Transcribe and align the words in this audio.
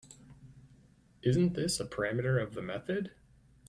Isn’t 1.21 1.53
this 1.53 1.79
a 1.79 1.85
parameter 1.85 2.41
of 2.41 2.55
the 2.55 2.63
method? 2.63 3.11